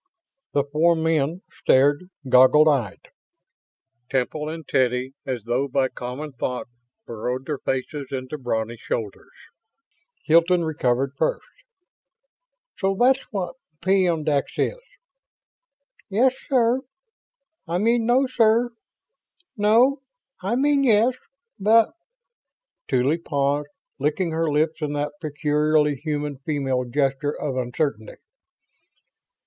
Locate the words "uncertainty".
27.55-28.15